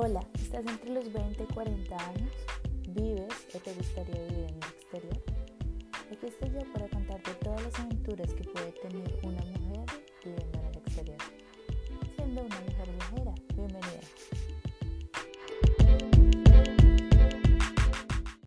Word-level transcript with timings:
Hola, 0.00 0.24
¿estás 0.34 0.64
entre 0.64 0.90
los 0.90 1.12
20 1.12 1.42
y 1.42 1.54
40 1.54 1.96
años? 1.96 2.30
¿Vives 2.90 3.34
o 3.52 3.58
te 3.58 3.74
gustaría 3.74 4.14
vivir 4.14 4.44
en 4.44 4.54
el 4.54 4.68
exterior? 4.68 5.22
Aquí 6.12 6.26
estoy 6.26 6.50
yo 6.52 6.72
para 6.72 6.88
contarte 6.88 7.34
todas 7.42 7.60
las 7.64 7.80
aventuras 7.80 8.32
que 8.32 8.44
puede 8.44 8.70
tener 8.74 9.18